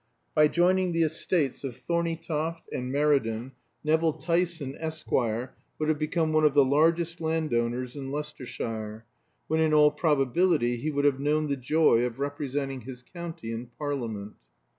[0.33, 3.51] By joining the estates of Thorneytoft and Meriden,
[3.83, 9.05] Nevill Tyson, Esquire, would have become one of the largest land owners in Leicestershire,
[9.45, 13.67] when in all probability he would have known the joy of representing his county in
[13.77, 14.33] Parliament.